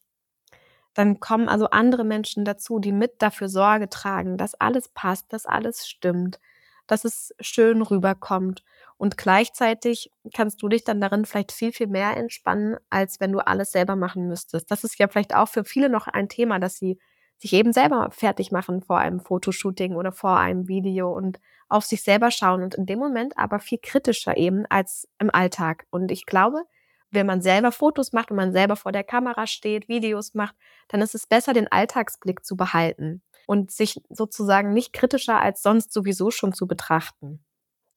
Dann 0.94 1.20
kommen 1.20 1.48
also 1.48 1.66
andere 1.70 2.04
Menschen 2.04 2.44
dazu, 2.44 2.78
die 2.78 2.92
mit 2.92 3.22
dafür 3.22 3.48
Sorge 3.48 3.88
tragen, 3.88 4.36
dass 4.36 4.54
alles 4.54 4.88
passt, 4.88 5.32
dass 5.32 5.46
alles 5.46 5.88
stimmt, 5.88 6.40
dass 6.86 7.04
es 7.04 7.32
schön 7.40 7.82
rüberkommt. 7.82 8.64
Und 8.96 9.16
gleichzeitig 9.16 10.10
kannst 10.34 10.62
du 10.62 10.68
dich 10.68 10.84
dann 10.84 11.00
darin 11.00 11.24
vielleicht 11.24 11.52
viel, 11.52 11.72
viel 11.72 11.86
mehr 11.86 12.16
entspannen, 12.16 12.76
als 12.90 13.20
wenn 13.20 13.32
du 13.32 13.38
alles 13.38 13.72
selber 13.72 13.96
machen 13.96 14.26
müsstest. 14.28 14.70
Das 14.70 14.84
ist 14.84 14.98
ja 14.98 15.08
vielleicht 15.08 15.34
auch 15.34 15.48
für 15.48 15.64
viele 15.64 15.88
noch 15.88 16.08
ein 16.08 16.28
Thema, 16.28 16.58
dass 16.58 16.76
sie 16.76 16.98
sich 17.38 17.52
eben 17.54 17.72
selber 17.72 18.10
fertig 18.10 18.52
machen 18.52 18.82
vor 18.82 18.98
einem 18.98 19.20
Fotoshooting 19.20 19.94
oder 19.94 20.12
vor 20.12 20.36
einem 20.38 20.68
Video 20.68 21.10
und 21.12 21.40
auf 21.70 21.84
sich 21.84 22.02
selber 22.02 22.30
schauen 22.30 22.62
und 22.62 22.74
in 22.74 22.86
dem 22.86 22.98
Moment 22.98 23.32
aber 23.36 23.60
viel 23.60 23.78
kritischer 23.80 24.36
eben 24.36 24.66
als 24.68 25.08
im 25.18 25.30
Alltag. 25.30 25.86
Und 25.90 26.10
ich 26.10 26.26
glaube, 26.26 26.64
wenn 27.10 27.26
man 27.26 27.42
selber 27.42 27.72
Fotos 27.72 28.12
macht 28.12 28.30
und 28.30 28.36
man 28.36 28.52
selber 28.52 28.76
vor 28.76 28.92
der 28.92 29.04
Kamera 29.04 29.46
steht, 29.46 29.88
Videos 29.88 30.34
macht, 30.34 30.54
dann 30.88 31.00
ist 31.00 31.14
es 31.14 31.26
besser, 31.26 31.52
den 31.52 31.70
Alltagsblick 31.70 32.44
zu 32.44 32.56
behalten 32.56 33.22
und 33.46 33.70
sich 33.70 34.00
sozusagen 34.10 34.72
nicht 34.72 34.92
kritischer 34.92 35.40
als 35.40 35.62
sonst 35.62 35.92
sowieso 35.92 36.30
schon 36.30 36.52
zu 36.52 36.66
betrachten. 36.66 37.44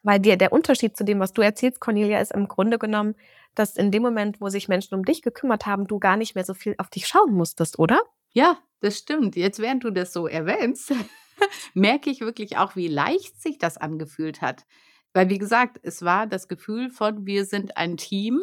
Weil 0.01 0.19
dir 0.19 0.35
der 0.35 0.51
Unterschied 0.51 0.97
zu 0.97 1.05
dem, 1.05 1.19
was 1.19 1.31
du 1.31 1.41
erzählst, 1.41 1.79
Cornelia, 1.79 2.19
ist 2.19 2.33
im 2.33 2.47
Grunde 2.47 2.77
genommen, 2.77 3.15
dass 3.55 3.77
in 3.77 3.91
dem 3.91 4.03
Moment, 4.03 4.41
wo 4.41 4.49
sich 4.49 4.67
Menschen 4.67 4.95
um 4.95 5.05
dich 5.05 5.21
gekümmert 5.21 5.65
haben, 5.65 5.87
du 5.87 5.99
gar 5.99 6.17
nicht 6.17 6.35
mehr 6.35 6.43
so 6.43 6.53
viel 6.53 6.75
auf 6.77 6.89
dich 6.89 7.07
schauen 7.07 7.33
musstest, 7.33 7.79
oder? 7.79 8.01
Ja, 8.31 8.57
das 8.81 8.97
stimmt. 8.97 9.35
Jetzt, 9.35 9.59
während 9.59 9.83
du 9.83 9.91
das 9.91 10.11
so 10.11 10.27
erwähnst, 10.27 10.91
merke 11.73 12.09
ich 12.09 12.21
wirklich 12.21 12.57
auch, 12.57 12.75
wie 12.75 12.87
leicht 12.87 13.41
sich 13.41 13.57
das 13.57 13.77
angefühlt 13.77 14.41
hat. 14.41 14.65
Weil, 15.13 15.29
wie 15.29 15.37
gesagt, 15.37 15.79
es 15.83 16.01
war 16.01 16.27
das 16.27 16.47
Gefühl 16.47 16.89
von, 16.89 17.25
wir 17.25 17.45
sind 17.45 17.77
ein 17.77 17.97
Team. 17.97 18.41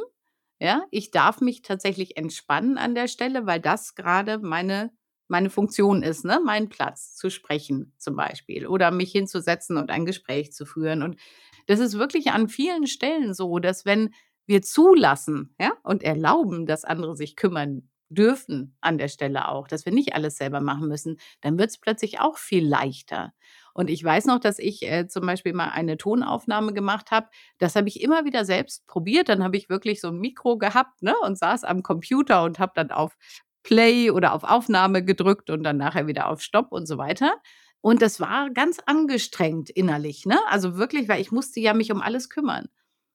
Ja, 0.61 0.85
ich 0.91 1.11
darf 1.11 1.41
mich 1.41 1.63
tatsächlich 1.63 2.17
entspannen 2.17 2.77
an 2.79 2.95
der 2.95 3.09
Stelle, 3.09 3.47
weil 3.47 3.61
das 3.61 3.95
gerade 3.95 4.39
meine, 4.39 4.91
meine 5.27 5.49
Funktion 5.49 6.03
ist, 6.03 6.25
ne? 6.25 6.41
mein 6.45 6.69
Platz 6.69 7.17
zu 7.17 7.31
sprechen 7.31 7.95
zum 7.99 8.15
Beispiel 8.15 8.67
oder 8.67 8.91
mich 8.91 9.11
hinzusetzen 9.11 9.79
und 9.79 9.91
ein 9.91 10.05
Gespräch 10.05 10.53
zu 10.53 10.67
führen. 10.67 11.03
Und 11.03 11.19
das 11.67 11.81
ist 11.81 11.99
wirklich 11.99 12.33
an 12.33 12.49
vielen 12.49 12.87
Stellen 12.87 13.33
so, 13.33 13.59
dass 13.59 13.87
wenn 13.87 14.13
wir 14.47 14.63
zulassen 14.63 15.55
ja, 15.59 15.73
und 15.83 16.03
erlauben, 16.03 16.67
dass 16.67 16.85
andere 16.85 17.17
sich 17.17 17.37
kümmern 17.37 17.89
dürfen 18.11 18.77
an 18.81 18.99
der 18.99 19.09
Stelle 19.09 19.49
auch, 19.49 19.69
dass 19.69 19.87
wir 19.87 19.93
nicht 19.93 20.15
alles 20.15 20.37
selber 20.37 20.61
machen 20.61 20.89
müssen, 20.89 21.19
dann 21.41 21.59
wird 21.59 21.71
es 21.71 21.79
plötzlich 21.79 22.21
auch 22.21 22.37
viel 22.37 22.67
leichter. 22.67 23.33
Und 23.73 23.89
ich 23.89 24.03
weiß 24.03 24.27
noch, 24.27 24.41
dass 24.41 24.59
ich 24.59 24.83
äh, 24.83 25.07
zum 25.07 25.25
Beispiel 25.27 25.53
mal 25.53 25.69
eine 25.69 25.97
Tonaufnahme 25.97 26.73
gemacht 26.73 27.11
habe. 27.11 27.29
Das 27.59 27.77
habe 27.77 27.89
ich 27.89 28.03
immer 28.03 28.25
wieder 28.25 28.45
selbst 28.45 28.87
probiert. 28.87 29.29
Dann 29.29 29.45
habe 29.45 29.57
ich 29.57 29.69
wirklich 29.69 30.01
so 30.01 30.09
ein 30.09 30.19
Mikro 30.19 30.59
gehabt 30.59 31.03
ne, 31.03 31.15
und 31.23 31.39
saß 31.39 31.65
am 31.65 31.83
Computer 31.83 32.43
und 32.43 32.59
habe 32.59 32.73
dann 32.75 32.91
auf 32.91 33.17
Play 33.63 34.11
oder 34.11 34.33
auf 34.33 34.45
Aufnahme 34.45 35.05
gedrückt 35.05 35.51
und 35.51 35.63
dann 35.63 35.77
nachher 35.77 36.07
wieder 36.07 36.29
auf 36.29 36.43
Stopp 36.43 36.73
und 36.73 36.87
so 36.87 36.99
weiter. 36.99 37.35
Und 37.81 38.03
das 38.03 38.21
war 38.21 38.51
ganz 38.51 38.79
angestrengt 38.85 39.71
innerlich. 39.71 40.27
Ne? 40.27 40.39
Also 40.49 40.77
wirklich, 40.77 41.09
weil 41.09 41.21
ich 41.21 41.33
musste 41.33 41.61
ja 41.61 41.73
mich 41.75 41.93
um 41.93 42.03
alles 42.03 42.29
kümmern. 42.29 42.69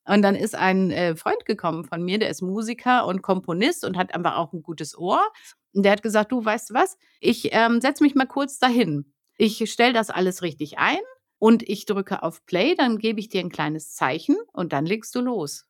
Und 0.06 0.22
dann 0.22 0.34
ist 0.34 0.54
ein 0.54 0.90
äh, 0.90 1.16
Freund 1.16 1.44
gekommen 1.44 1.84
von 1.84 2.02
mir, 2.02 2.18
der 2.18 2.30
ist 2.30 2.42
Musiker 2.42 3.06
und 3.06 3.22
Komponist 3.22 3.84
und 3.84 3.96
hat 3.96 4.14
einfach 4.14 4.36
auch 4.36 4.52
ein 4.52 4.62
gutes 4.62 4.96
Ohr. 4.96 5.20
Und 5.74 5.82
der 5.82 5.92
hat 5.92 6.02
gesagt, 6.02 6.32
du 6.32 6.44
weißt 6.44 6.72
was, 6.72 6.96
ich 7.20 7.50
ähm, 7.52 7.80
setze 7.80 8.02
mich 8.02 8.14
mal 8.14 8.26
kurz 8.26 8.58
dahin. 8.58 9.12
Ich 9.36 9.70
stelle 9.70 9.92
das 9.92 10.10
alles 10.10 10.42
richtig 10.42 10.78
ein 10.78 10.98
und 11.38 11.62
ich 11.68 11.86
drücke 11.86 12.22
auf 12.22 12.46
Play, 12.46 12.74
dann 12.74 12.98
gebe 12.98 13.20
ich 13.20 13.28
dir 13.28 13.40
ein 13.40 13.50
kleines 13.50 13.94
Zeichen 13.94 14.36
und 14.52 14.72
dann 14.72 14.86
legst 14.86 15.14
du 15.14 15.20
los. 15.20 15.66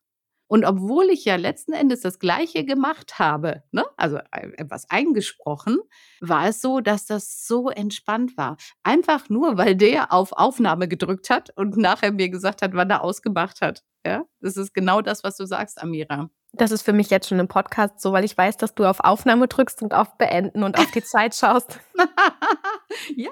Und 0.47 0.65
obwohl 0.65 1.09
ich 1.09 1.25
ja 1.25 1.35
letzten 1.35 1.73
Endes 1.73 2.01
das 2.01 2.19
Gleiche 2.19 2.63
gemacht 2.63 3.19
habe, 3.19 3.63
ne, 3.71 3.85
also 3.97 4.19
etwas 4.31 4.89
eingesprochen, 4.89 5.77
war 6.21 6.47
es 6.47 6.61
so, 6.61 6.79
dass 6.79 7.05
das 7.05 7.45
so 7.45 7.69
entspannt 7.69 8.37
war. 8.37 8.57
Einfach 8.83 9.29
nur, 9.29 9.57
weil 9.57 9.75
der 9.75 10.13
auf 10.13 10.31
Aufnahme 10.31 10.87
gedrückt 10.87 11.29
hat 11.29 11.51
und 11.55 11.75
nachher 11.77 12.11
mir 12.11 12.29
gesagt 12.29 12.61
hat, 12.61 12.73
wann 12.73 12.89
er 12.89 13.03
ausgemacht 13.03 13.61
hat. 13.61 13.83
Ja, 14.05 14.23
das 14.39 14.55
ist 14.55 14.73
genau 14.73 15.01
das, 15.01 15.23
was 15.23 15.35
du 15.35 15.45
sagst, 15.45 15.81
Amira. 15.81 16.29
Das 16.53 16.71
ist 16.71 16.81
für 16.81 16.93
mich 16.93 17.09
jetzt 17.09 17.27
schon 17.27 17.39
im 17.39 17.49
Podcast 17.49 17.99
so, 17.99 18.13
weil 18.13 18.23
ich 18.23 18.37
weiß, 18.37 18.55
dass 18.55 18.73
du 18.73 18.85
auf 18.85 19.01
Aufnahme 19.01 19.47
drückst 19.49 19.81
und 19.81 19.93
auf 19.93 20.17
Beenden 20.17 20.63
und 20.63 20.79
auf 20.79 20.89
die 20.91 21.03
Zeit 21.03 21.35
schaust. 21.35 21.79
ja, 23.15 23.31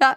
ja. 0.00 0.16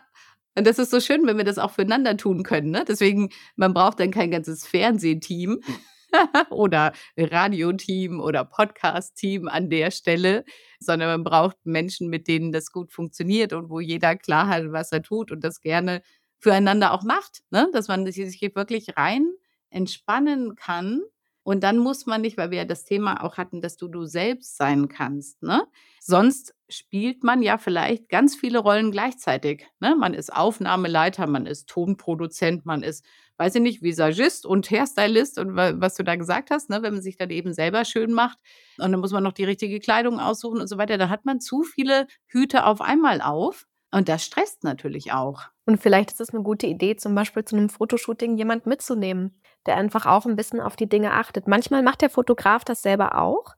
Und 0.56 0.66
das 0.66 0.80
ist 0.80 0.90
so 0.90 1.00
schön, 1.00 1.26
wenn 1.26 1.38
wir 1.38 1.44
das 1.46 1.60
auch 1.60 1.72
füreinander 1.72 2.18
tun 2.18 2.42
können. 2.44 2.72
Ne? 2.72 2.84
Deswegen, 2.86 3.30
man 3.56 3.74
braucht 3.74 4.00
dann 4.00 4.10
kein 4.10 4.32
ganzes 4.32 4.66
Fernsehteam 4.66 5.62
oder 6.50 6.94
Radioteam 7.18 8.20
oder 8.20 8.46
Podcast-Team 8.46 9.48
an 9.48 9.70
der 9.70 9.92
Stelle, 9.92 10.46
sondern 10.80 11.10
man 11.10 11.24
braucht 11.24 11.58
Menschen, 11.66 12.10
mit 12.10 12.28
denen 12.28 12.52
das 12.52 12.72
gut 12.72 12.92
funktioniert 12.92 13.54
und 13.54 13.70
wo 13.70 13.80
jeder 13.80 14.16
klar 14.16 14.48
hat, 14.48 14.72
was 14.72 14.92
er 14.92 15.02
tut 15.02 15.32
und 15.32 15.44
das 15.44 15.62
gerne 15.62 16.02
füreinander 16.40 16.94
auch 16.94 17.04
macht. 17.04 17.42
Ne? 17.52 17.70
Dass 17.74 17.88
man 17.88 18.10
sich 18.12 18.42
wirklich 18.42 18.98
rein 18.98 19.28
entspannen 19.70 20.56
kann 20.56 21.02
und 21.48 21.64
dann 21.64 21.78
muss 21.78 22.06
man 22.06 22.20
nicht, 22.20 22.36
weil 22.36 22.52
wir 22.52 22.58
ja 22.58 22.66
das 22.66 22.84
Thema 22.84 23.24
auch 23.24 23.38
hatten, 23.38 23.62
dass 23.62 23.78
du 23.78 23.88
du 23.88 24.04
selbst 24.04 24.58
sein 24.58 24.90
kannst. 24.90 25.42
Ne? 25.42 25.64
Sonst 26.02 26.54
spielt 26.68 27.24
man 27.24 27.42
ja 27.42 27.58
vielleicht 27.58 28.10
ganz 28.10 28.36
viele 28.36 28.60
Rollen 28.60 28.92
gleichzeitig. 28.92 29.66
Ne? 29.80 29.96
Man 29.96 30.14
ist 30.14 30.36
Aufnahmeleiter, 30.36 31.26
man 31.26 31.46
ist 31.46 31.70
Tonproduzent, 31.70 32.66
man 32.66 32.84
ist, 32.84 33.06
weiß 33.38 33.56
ich 33.56 33.62
nicht, 33.62 33.82
Visagist 33.82 34.46
und 34.46 34.70
Hairstylist 34.70 35.40
und 35.40 35.56
was 35.56 35.96
du 35.96 36.04
da 36.04 36.16
gesagt 36.16 36.52
hast, 36.52 36.70
ne? 36.70 36.82
wenn 36.82 36.94
man 36.94 37.02
sich 37.02 37.18
dann 37.18 37.30
eben 37.30 37.54
selber 37.54 37.86
schön 37.86 38.12
macht 38.12 38.40
und 38.78 38.92
dann 38.92 39.00
muss 39.00 39.12
man 39.12 39.24
noch 39.24 39.34
die 39.34 39.46
richtige 39.46 39.80
Kleidung 39.80 40.20
aussuchen 40.20 40.60
und 40.60 40.68
so 40.68 40.78
weiter. 40.78 40.98
Da 40.98 41.10
hat 41.10 41.26
man 41.26 41.40
zu 41.40 41.64
viele 41.64 42.08
Hüte 42.28 42.66
auf 42.66 42.82
einmal 42.82 43.22
auf. 43.22 43.68
Und 43.90 44.10
das 44.10 44.26
stresst 44.26 44.66
natürlich 44.66 45.14
auch. 45.14 45.44
Und 45.66 45.82
vielleicht 45.82 46.12
ist 46.12 46.20
es 46.20 46.34
eine 46.34 46.44
gute 46.44 46.68
Idee, 46.68 46.98
zum 46.98 47.16
Beispiel 47.16 47.46
zu 47.46 47.56
einem 47.56 47.70
Fotoshooting 47.70 48.38
jemand 48.38 48.66
mitzunehmen, 48.66 49.42
der 49.66 49.78
einfach 49.78 50.06
auch 50.06 50.26
ein 50.26 50.36
bisschen 50.36 50.60
auf 50.60 50.76
die 50.76 50.90
Dinge 50.90 51.14
achtet. 51.14 51.48
Manchmal 51.48 51.84
macht 51.84 52.02
der 52.02 52.10
Fotograf 52.10 52.66
das 52.66 52.82
selber 52.82 53.18
auch, 53.18 53.56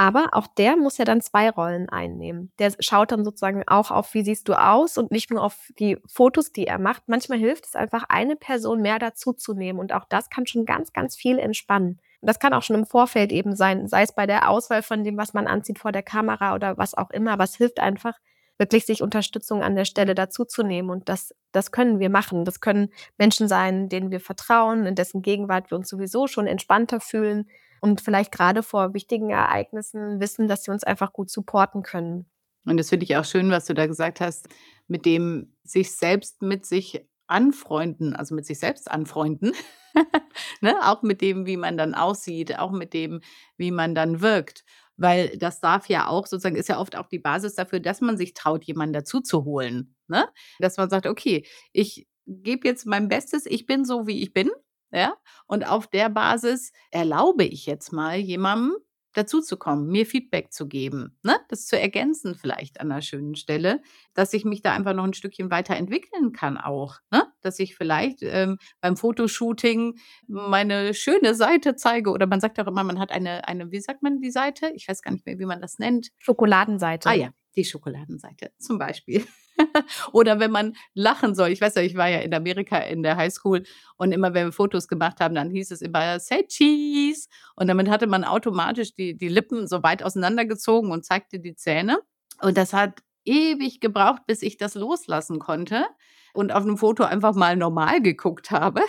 aber 0.00 0.30
auch 0.32 0.46
der 0.46 0.78
muss 0.78 0.96
ja 0.96 1.04
dann 1.04 1.20
zwei 1.20 1.50
Rollen 1.50 1.90
einnehmen. 1.90 2.50
Der 2.58 2.72
schaut 2.80 3.12
dann 3.12 3.22
sozusagen 3.22 3.64
auch 3.66 3.90
auf, 3.90 4.14
wie 4.14 4.24
siehst 4.24 4.48
du 4.48 4.54
aus 4.54 4.96
und 4.96 5.10
nicht 5.10 5.30
nur 5.30 5.44
auf 5.44 5.68
die 5.78 5.98
Fotos, 6.06 6.52
die 6.52 6.66
er 6.66 6.78
macht. 6.78 7.02
Manchmal 7.06 7.38
hilft 7.38 7.66
es 7.66 7.74
einfach, 7.74 8.04
eine 8.08 8.34
Person 8.34 8.80
mehr 8.80 8.98
dazuzunehmen 8.98 9.78
und 9.78 9.92
auch 9.92 10.06
das 10.08 10.30
kann 10.30 10.46
schon 10.46 10.64
ganz, 10.64 10.94
ganz 10.94 11.16
viel 11.16 11.38
entspannen. 11.38 12.00
Und 12.22 12.26
das 12.26 12.38
kann 12.38 12.54
auch 12.54 12.62
schon 12.62 12.76
im 12.76 12.86
Vorfeld 12.86 13.30
eben 13.30 13.54
sein, 13.54 13.88
sei 13.88 14.04
es 14.04 14.14
bei 14.14 14.24
der 14.24 14.48
Auswahl 14.48 14.82
von 14.82 15.04
dem, 15.04 15.18
was 15.18 15.34
man 15.34 15.46
anzieht 15.46 15.78
vor 15.78 15.92
der 15.92 16.02
Kamera 16.02 16.54
oder 16.54 16.78
was 16.78 16.94
auch 16.94 17.10
immer. 17.10 17.38
Es 17.38 17.56
hilft 17.56 17.78
einfach, 17.78 18.14
wirklich 18.56 18.86
sich 18.86 19.02
Unterstützung 19.02 19.62
an 19.62 19.76
der 19.76 19.84
Stelle 19.84 20.14
dazuzunehmen. 20.14 20.90
Und 20.90 21.10
das, 21.10 21.34
das 21.52 21.72
können 21.72 21.98
wir 21.98 22.08
machen. 22.08 22.46
Das 22.46 22.60
können 22.60 22.88
Menschen 23.18 23.48
sein, 23.48 23.90
denen 23.90 24.10
wir 24.10 24.20
vertrauen, 24.20 24.86
in 24.86 24.94
dessen 24.94 25.20
Gegenwart 25.20 25.70
wir 25.70 25.76
uns 25.76 25.90
sowieso 25.90 26.26
schon 26.26 26.46
entspannter 26.46 27.00
fühlen 27.00 27.46
und 27.80 28.00
vielleicht 28.00 28.32
gerade 28.32 28.62
vor 28.62 28.94
wichtigen 28.94 29.30
Ereignissen 29.30 30.20
wissen, 30.20 30.48
dass 30.48 30.64
sie 30.64 30.70
uns 30.70 30.84
einfach 30.84 31.12
gut 31.12 31.30
supporten 31.30 31.82
können. 31.82 32.26
Und 32.64 32.76
das 32.76 32.90
finde 32.90 33.04
ich 33.04 33.16
auch 33.16 33.24
schön, 33.24 33.50
was 33.50 33.66
du 33.66 33.74
da 33.74 33.86
gesagt 33.86 34.20
hast, 34.20 34.48
mit 34.86 35.06
dem 35.06 35.54
sich 35.64 35.96
selbst 35.96 36.42
mit 36.42 36.66
sich 36.66 37.06
anfreunden, 37.26 38.14
also 38.14 38.34
mit 38.34 38.44
sich 38.44 38.58
selbst 38.58 38.90
anfreunden, 38.90 39.52
ne? 40.60 40.74
auch 40.82 41.02
mit 41.02 41.20
dem, 41.20 41.46
wie 41.46 41.56
man 41.56 41.76
dann 41.78 41.94
aussieht, 41.94 42.58
auch 42.58 42.72
mit 42.72 42.92
dem, 42.92 43.20
wie 43.56 43.70
man 43.70 43.94
dann 43.94 44.20
wirkt 44.20 44.64
weil 45.00 45.36
das 45.38 45.60
darf 45.60 45.88
ja 45.88 46.08
auch 46.08 46.26
sozusagen, 46.26 46.56
ist 46.56 46.68
ja 46.68 46.78
oft 46.78 46.94
auch 46.94 47.08
die 47.08 47.18
Basis 47.18 47.54
dafür, 47.54 47.80
dass 47.80 48.02
man 48.02 48.18
sich 48.18 48.34
traut, 48.34 48.64
jemanden 48.64 48.92
dazu 48.92 49.20
zu 49.20 49.46
holen. 49.46 49.96
Ne? 50.08 50.28
Dass 50.58 50.76
man 50.76 50.90
sagt, 50.90 51.06
okay, 51.06 51.46
ich 51.72 52.06
gebe 52.26 52.68
jetzt 52.68 52.84
mein 52.84 53.08
Bestes, 53.08 53.46
ich 53.46 53.64
bin 53.64 53.86
so, 53.86 54.06
wie 54.06 54.22
ich 54.22 54.34
bin. 54.34 54.50
Ja, 54.92 55.14
und 55.46 55.66
auf 55.66 55.86
der 55.86 56.08
Basis 56.08 56.72
erlaube 56.90 57.44
ich 57.44 57.66
jetzt 57.66 57.92
mal 57.92 58.16
jemandem, 58.16 58.76
dazuzukommen, 59.14 59.88
mir 59.88 60.06
Feedback 60.06 60.52
zu 60.52 60.68
geben, 60.68 61.16
ne? 61.22 61.36
das 61.48 61.66
zu 61.66 61.78
ergänzen 61.78 62.34
vielleicht 62.34 62.80
an 62.80 62.92
einer 62.92 63.02
schönen 63.02 63.34
Stelle, 63.34 63.82
dass 64.14 64.32
ich 64.32 64.44
mich 64.44 64.62
da 64.62 64.72
einfach 64.72 64.94
noch 64.94 65.04
ein 65.04 65.14
Stückchen 65.14 65.50
weiterentwickeln 65.50 66.32
kann 66.32 66.56
auch, 66.56 66.98
ne? 67.10 67.24
dass 67.40 67.58
ich 67.58 67.74
vielleicht 67.74 68.18
ähm, 68.22 68.58
beim 68.80 68.96
Fotoshooting 68.96 69.98
meine 70.28 70.94
schöne 70.94 71.34
Seite 71.34 71.74
zeige 71.74 72.10
oder 72.10 72.26
man 72.26 72.40
sagt 72.40 72.60
auch 72.60 72.66
immer, 72.66 72.84
man 72.84 73.00
hat 73.00 73.10
eine, 73.10 73.48
eine, 73.48 73.70
wie 73.72 73.80
sagt 73.80 74.02
man 74.02 74.20
die 74.20 74.30
Seite? 74.30 74.70
Ich 74.74 74.86
weiß 74.86 75.02
gar 75.02 75.12
nicht 75.12 75.26
mehr, 75.26 75.38
wie 75.38 75.46
man 75.46 75.60
das 75.60 75.78
nennt. 75.78 76.10
Schokoladenseite. 76.18 77.08
Ah 77.08 77.14
ja, 77.14 77.30
die 77.56 77.64
Schokoladenseite 77.64 78.52
zum 78.58 78.78
Beispiel. 78.78 79.26
Oder 80.12 80.40
wenn 80.40 80.50
man 80.50 80.74
lachen 80.94 81.34
soll. 81.34 81.50
Ich 81.50 81.60
weiß 81.60 81.74
ja, 81.74 81.82
ich 81.82 81.96
war 81.96 82.08
ja 82.08 82.18
in 82.20 82.34
Amerika 82.34 82.78
in 82.78 83.02
der 83.02 83.16
Highschool 83.16 83.62
und 83.96 84.12
immer, 84.12 84.34
wenn 84.34 84.48
wir 84.48 84.52
Fotos 84.52 84.88
gemacht 84.88 85.20
haben, 85.20 85.34
dann 85.34 85.50
hieß 85.50 85.70
es 85.70 85.82
immer, 85.82 86.18
say 86.18 86.46
cheese. 86.46 87.28
Und 87.56 87.68
damit 87.68 87.88
hatte 87.88 88.06
man 88.06 88.24
automatisch 88.24 88.94
die, 88.94 89.16
die 89.16 89.28
Lippen 89.28 89.66
so 89.66 89.82
weit 89.82 90.02
auseinandergezogen 90.02 90.90
und 90.90 91.04
zeigte 91.04 91.40
die 91.40 91.54
Zähne. 91.54 91.98
Und 92.40 92.56
das 92.56 92.72
hat 92.72 93.00
ewig 93.24 93.80
gebraucht, 93.80 94.22
bis 94.26 94.42
ich 94.42 94.56
das 94.56 94.74
loslassen 94.74 95.38
konnte 95.38 95.86
und 96.32 96.52
auf 96.52 96.62
einem 96.62 96.78
Foto 96.78 97.04
einfach 97.04 97.34
mal 97.34 97.56
normal 97.56 98.00
geguckt 98.00 98.50
habe. 98.50 98.82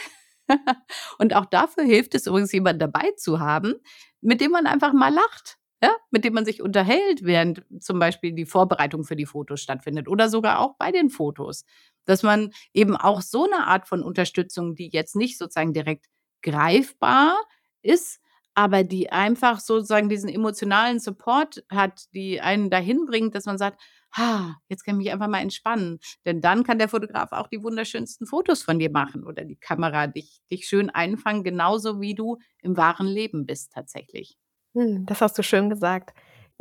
und 1.17 1.35
auch 1.35 1.45
dafür 1.45 1.83
hilft 1.83 2.15
es 2.15 2.27
übrigens, 2.27 2.51
jemanden 2.51 2.79
dabei 2.79 3.11
zu 3.17 3.39
haben, 3.39 3.75
mit 4.21 4.41
dem 4.41 4.51
man 4.51 4.67
einfach 4.67 4.93
mal 4.93 5.13
lacht 5.13 5.57
ja, 5.83 5.95
mit 6.11 6.23
dem 6.25 6.33
man 6.33 6.45
sich 6.45 6.61
unterhält, 6.61 7.23
während 7.23 7.63
zum 7.79 7.99
Beispiel 7.99 8.33
die 8.33 8.45
Vorbereitung 8.45 9.03
für 9.03 9.15
die 9.15 9.25
Fotos 9.25 9.61
stattfindet 9.61 10.07
oder 10.07 10.29
sogar 10.29 10.59
auch 10.59 10.75
bei 10.77 10.91
den 10.91 11.09
Fotos. 11.09 11.65
Dass 12.05 12.23
man 12.23 12.51
eben 12.73 12.95
auch 12.95 13.21
so 13.21 13.45
eine 13.45 13.67
Art 13.67 13.87
von 13.87 14.03
Unterstützung, 14.03 14.75
die 14.75 14.89
jetzt 14.91 15.15
nicht 15.15 15.37
sozusagen 15.37 15.73
direkt 15.73 16.05
greifbar 16.43 17.35
ist, 17.81 18.19
aber 18.53 18.83
die 18.83 19.11
einfach 19.11 19.59
sozusagen 19.59 20.09
diesen 20.09 20.29
emotionalen 20.29 20.99
Support 20.99 21.63
hat, 21.71 22.05
die 22.13 22.41
einen 22.41 22.69
dahin 22.69 23.05
bringt, 23.05 23.33
dass 23.33 23.45
man 23.45 23.57
sagt, 23.57 23.81
ha, 24.13 24.57
jetzt 24.67 24.83
kann 24.83 24.95
ich 24.95 25.05
mich 25.05 25.13
einfach 25.13 25.29
mal 25.29 25.39
entspannen. 25.39 25.99
Denn 26.25 26.41
dann 26.41 26.63
kann 26.63 26.77
der 26.77 26.89
Fotograf 26.89 27.31
auch 27.31 27.47
die 27.47 27.63
wunderschönsten 27.63 28.27
Fotos 28.27 28.61
von 28.61 28.77
dir 28.77 28.91
machen 28.91 29.23
oder 29.25 29.45
die 29.45 29.55
Kamera 29.55 30.07
dich, 30.07 30.41
dich 30.51 30.65
schön 30.67 30.89
einfangen, 30.89 31.43
genauso 31.43 32.01
wie 32.01 32.13
du 32.13 32.37
im 32.61 32.75
wahren 32.77 33.07
Leben 33.07 33.45
bist 33.45 33.71
tatsächlich. 33.73 34.40
Hm, 34.75 35.05
das 35.05 35.21
hast 35.21 35.37
du 35.37 35.43
schön 35.43 35.69
gesagt. 35.69 36.13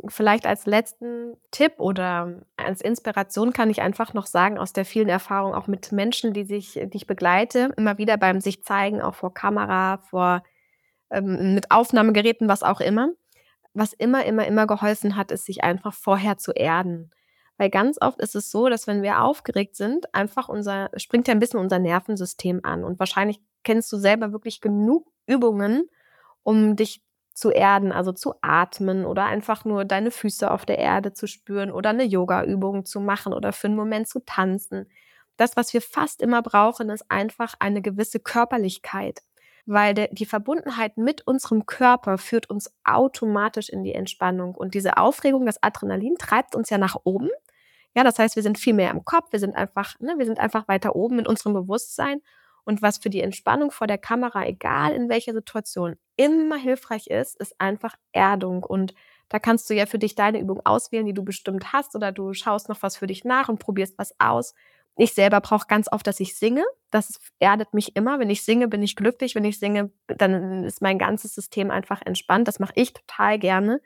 Vielleicht 0.07 0.45
als 0.47 0.65
letzten 0.65 1.35
Tipp 1.51 1.73
oder 1.77 2.41
als 2.57 2.81
Inspiration 2.81 3.53
kann 3.53 3.69
ich 3.69 3.81
einfach 3.81 4.13
noch 4.13 4.25
sagen, 4.25 4.57
aus 4.57 4.73
der 4.73 4.83
vielen 4.83 5.09
Erfahrung 5.09 5.53
auch 5.53 5.67
mit 5.67 5.91
Menschen, 5.91 6.33
die, 6.33 6.43
sich, 6.43 6.73
die 6.73 6.97
ich 6.97 7.05
begleite, 7.07 7.71
immer 7.77 7.97
wieder 7.99 8.17
beim 8.17 8.41
sich 8.41 8.63
zeigen, 8.63 9.01
auch 9.01 9.13
vor 9.15 9.33
Kamera, 9.33 9.97
vor, 9.99 10.43
ähm, 11.11 11.53
mit 11.55 11.71
Aufnahmegeräten, 11.71 12.47
was 12.47 12.63
auch 12.63 12.81
immer. 12.81 13.09
Was 13.73 13.93
immer, 13.93 14.25
immer, 14.25 14.45
immer 14.47 14.67
geholfen 14.67 15.15
hat, 15.15 15.31
ist, 15.31 15.45
sich 15.45 15.63
einfach 15.63 15.93
vorher 15.93 16.37
zu 16.37 16.51
erden. 16.51 17.11
Weil 17.57 17.69
ganz 17.69 17.97
oft 18.01 18.19
ist 18.19 18.35
es 18.35 18.51
so, 18.51 18.69
dass 18.69 18.87
wenn 18.87 19.03
wir 19.03 19.21
aufgeregt 19.21 19.75
sind, 19.75 20.13
einfach 20.15 20.49
unser, 20.49 20.89
springt 20.97 21.27
ja 21.27 21.33
ein 21.33 21.39
bisschen 21.39 21.59
unser 21.59 21.79
Nervensystem 21.79 22.61
an. 22.63 22.83
Und 22.83 22.99
wahrscheinlich 22.99 23.39
kennst 23.63 23.91
du 23.93 23.97
selber 23.97 24.33
wirklich 24.33 24.61
genug 24.61 25.07
Übungen, 25.27 25.87
um 26.43 26.75
dich 26.75 27.01
zu 27.41 27.49
erden, 27.49 27.91
also 27.91 28.11
zu 28.11 28.35
atmen 28.41 29.03
oder 29.03 29.25
einfach 29.25 29.65
nur 29.65 29.83
deine 29.83 30.11
Füße 30.11 30.49
auf 30.49 30.63
der 30.63 30.77
Erde 30.77 31.11
zu 31.13 31.25
spüren 31.25 31.71
oder 31.71 31.89
eine 31.89 32.03
Yoga-Übung 32.03 32.85
zu 32.85 32.99
machen 32.99 33.33
oder 33.33 33.51
für 33.51 33.65
einen 33.65 33.75
Moment 33.75 34.07
zu 34.07 34.19
tanzen. 34.23 34.87
Das, 35.37 35.57
was 35.57 35.73
wir 35.73 35.81
fast 35.81 36.21
immer 36.21 36.43
brauchen, 36.43 36.91
ist 36.91 37.09
einfach 37.09 37.55
eine 37.57 37.81
gewisse 37.81 38.19
Körperlichkeit, 38.19 39.23
weil 39.65 39.95
der, 39.95 40.09
die 40.11 40.27
Verbundenheit 40.27 40.97
mit 40.97 41.25
unserem 41.25 41.65
Körper 41.65 42.19
führt 42.19 42.47
uns 42.51 42.71
automatisch 42.83 43.69
in 43.69 43.83
die 43.83 43.95
Entspannung 43.95 44.53
und 44.53 44.75
diese 44.75 44.97
Aufregung, 44.97 45.47
das 45.47 45.63
Adrenalin 45.63 46.17
treibt 46.19 46.55
uns 46.55 46.69
ja 46.69 46.77
nach 46.77 46.95
oben. 47.05 47.29
Ja, 47.95 48.03
das 48.03 48.19
heißt, 48.19 48.35
wir 48.35 48.43
sind 48.43 48.59
viel 48.59 48.75
mehr 48.75 48.91
im 48.91 49.03
Kopf, 49.03 49.31
wir 49.31 49.39
sind 49.39 49.55
einfach, 49.55 49.99
ne, 49.99 50.13
wir 50.19 50.27
sind 50.27 50.39
einfach 50.39 50.67
weiter 50.67 50.95
oben 50.95 51.17
in 51.17 51.27
unserem 51.27 51.53
Bewusstsein 51.53 52.21
und 52.63 52.81
was 52.81 52.97
für 52.97 53.09
die 53.09 53.21
Entspannung 53.21 53.71
vor 53.71 53.87
der 53.87 53.97
Kamera, 53.97 54.45
egal 54.45 54.93
in 54.93 55.09
welcher 55.09 55.33
Situation, 55.33 55.95
immer 56.15 56.57
hilfreich 56.57 57.07
ist, 57.07 57.39
ist 57.39 57.59
einfach 57.59 57.95
Erdung. 58.11 58.63
Und 58.63 58.93
da 59.29 59.39
kannst 59.39 59.69
du 59.69 59.73
ja 59.73 59.85
für 59.85 59.99
dich 59.99 60.15
deine 60.15 60.39
Übung 60.39 60.61
auswählen, 60.65 61.05
die 61.05 61.13
du 61.13 61.23
bestimmt 61.23 61.73
hast, 61.73 61.95
oder 61.95 62.11
du 62.11 62.33
schaust 62.33 62.69
noch 62.69 62.81
was 62.81 62.97
für 62.97 63.07
dich 63.07 63.23
nach 63.23 63.49
und 63.49 63.59
probierst 63.59 63.97
was 63.97 64.13
aus. 64.19 64.53
Ich 64.97 65.13
selber 65.13 65.39
brauche 65.39 65.67
ganz 65.67 65.87
oft, 65.91 66.05
dass 66.05 66.19
ich 66.19 66.35
singe. 66.35 66.63
Das 66.91 67.19
erdet 67.39 67.73
mich 67.73 67.95
immer. 67.95 68.19
Wenn 68.19 68.29
ich 68.29 68.43
singe, 68.43 68.67
bin 68.67 68.83
ich 68.83 68.95
glücklich. 68.95 69.35
Wenn 69.35 69.45
ich 69.45 69.57
singe, 69.57 69.91
dann 70.07 70.63
ist 70.65 70.81
mein 70.81 70.99
ganzes 70.99 71.33
System 71.33 71.71
einfach 71.71 72.01
entspannt. 72.05 72.47
Das 72.47 72.59
mache 72.59 72.73
ich 72.75 72.93
total 72.93 73.39
gerne, 73.39 73.81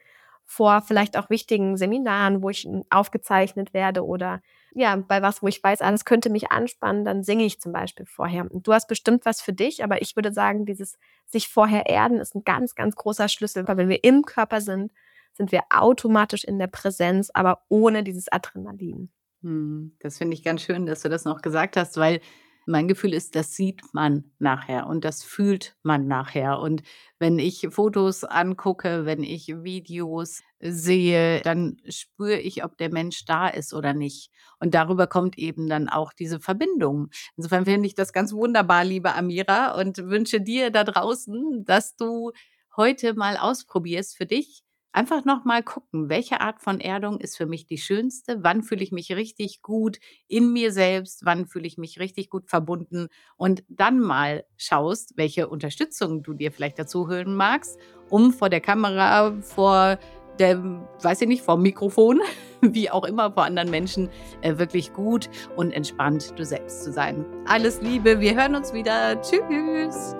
vor 0.45 0.81
vielleicht 0.81 1.17
auch 1.17 1.29
wichtigen 1.29 1.77
Seminaren, 1.77 2.41
wo 2.41 2.49
ich 2.49 2.67
aufgezeichnet 2.89 3.73
werde 3.73 4.05
oder 4.05 4.41
ja, 4.75 4.97
bei 4.97 5.21
was, 5.21 5.41
wo 5.41 5.47
ich 5.47 5.63
weiß, 5.63 5.81
alles 5.81 6.03
könnte 6.03 6.29
mich 6.29 6.51
anspannen, 6.51 7.05
dann 7.05 7.23
singe 7.23 7.45
ich 7.45 7.61
zum 7.61 7.71
Beispiel 7.71 8.05
vorher. 8.05 8.51
Und 8.51 8.67
du 8.67 8.73
hast 8.73 8.89
bestimmt 8.89 9.25
was 9.25 9.41
für 9.41 9.53
dich, 9.53 9.85
aber 9.85 10.01
ich 10.01 10.17
würde 10.17 10.33
sagen, 10.33 10.65
dieses 10.65 10.97
sich 11.25 11.47
vorher 11.47 11.87
erden 11.87 12.19
ist 12.19 12.35
ein 12.35 12.43
ganz, 12.43 12.75
ganz 12.75 12.95
großer 12.95 13.29
Schlüssel, 13.29 13.65
weil 13.69 13.77
wenn 13.77 13.87
wir 13.87 14.03
im 14.03 14.23
Körper 14.23 14.59
sind, 14.59 14.91
sind 15.33 15.53
wir 15.53 15.61
automatisch 15.69 16.43
in 16.43 16.59
der 16.59 16.67
Präsenz, 16.67 17.31
aber 17.33 17.61
ohne 17.69 18.03
dieses 18.03 18.29
Adrenalin. 18.29 19.09
Hm, 19.43 19.95
das 19.99 20.17
finde 20.17 20.33
ich 20.33 20.43
ganz 20.43 20.61
schön, 20.61 20.85
dass 20.85 21.01
du 21.01 21.09
das 21.09 21.23
noch 21.23 21.41
gesagt 21.41 21.77
hast, 21.77 21.95
weil 21.95 22.19
mein 22.65 22.87
Gefühl 22.87 23.13
ist, 23.13 23.35
das 23.35 23.55
sieht 23.55 23.81
man 23.93 24.31
nachher 24.39 24.87
und 24.87 25.05
das 25.05 25.23
fühlt 25.23 25.75
man 25.83 26.07
nachher. 26.07 26.59
Und 26.59 26.83
wenn 27.19 27.39
ich 27.39 27.67
Fotos 27.71 28.23
angucke, 28.23 29.05
wenn 29.05 29.23
ich 29.23 29.47
Videos 29.63 30.41
sehe, 30.59 31.41
dann 31.41 31.77
spüre 31.87 32.39
ich, 32.39 32.63
ob 32.63 32.77
der 32.77 32.91
Mensch 32.91 33.25
da 33.25 33.47
ist 33.47 33.73
oder 33.73 33.93
nicht. 33.93 34.31
Und 34.59 34.73
darüber 34.73 35.07
kommt 35.07 35.37
eben 35.37 35.67
dann 35.69 35.89
auch 35.89 36.13
diese 36.13 36.39
Verbindung. 36.39 37.09
Insofern 37.37 37.65
finde 37.65 37.87
ich 37.87 37.95
das 37.95 38.13
ganz 38.13 38.33
wunderbar, 38.33 38.83
liebe 38.83 39.13
Amira, 39.13 39.79
und 39.79 39.97
wünsche 39.97 40.41
dir 40.41 40.71
da 40.71 40.83
draußen, 40.83 41.65
dass 41.65 41.95
du 41.95 42.31
heute 42.75 43.13
mal 43.13 43.37
ausprobierst 43.37 44.17
für 44.17 44.25
dich, 44.25 44.63
Einfach 44.95 45.25
nochmal 45.25 45.61
gucken, 45.61 46.07
welche 46.07 46.39
Art 46.39 46.61
von 46.61 46.79
Erdung 46.79 47.19
ist 47.19 47.35
für 47.35 47.45
mich 47.45 47.65
die 47.65 47.77
schönste, 47.77 48.45
wann 48.45 48.63
fühle 48.63 48.81
ich 48.81 48.93
mich 48.93 49.13
richtig 49.13 49.61
gut 49.61 49.99
in 50.29 50.53
mir 50.53 50.71
selbst, 50.71 51.25
wann 51.25 51.47
fühle 51.47 51.67
ich 51.67 51.77
mich 51.77 51.99
richtig 51.99 52.29
gut 52.29 52.49
verbunden 52.49 53.09
und 53.35 53.65
dann 53.67 53.99
mal 53.99 54.45
schaust, 54.55 55.17
welche 55.17 55.49
Unterstützung 55.49 56.23
du 56.23 56.33
dir 56.33 56.49
vielleicht 56.49 56.79
dazu 56.79 57.09
hören 57.09 57.35
magst, 57.35 57.77
um 58.09 58.31
vor 58.31 58.47
der 58.47 58.61
Kamera, 58.61 59.33
vor 59.41 59.99
der, 60.39 60.63
weiß 61.01 61.23
ich 61.23 61.27
nicht, 61.27 61.43
vor 61.43 61.55
dem 61.55 61.63
Mikrofon, 61.63 62.21
wie 62.61 62.89
auch 62.89 63.03
immer, 63.03 63.33
vor 63.33 63.43
anderen 63.43 63.69
Menschen, 63.69 64.07
äh, 64.43 64.57
wirklich 64.57 64.93
gut 64.93 65.29
und 65.57 65.73
entspannt 65.73 66.39
du 66.39 66.45
selbst 66.45 66.85
zu 66.85 66.93
sein. 66.93 67.25
Alles 67.47 67.81
Liebe, 67.81 68.21
wir 68.21 68.33
hören 68.33 68.55
uns 68.55 68.71
wieder. 68.71 69.21
Tschüss. 69.21 70.15